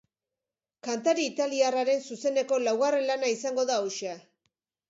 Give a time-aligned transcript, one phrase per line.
[0.87, 4.19] Kantari italiarraren zuzeneko laugarren lana izango da hauxe.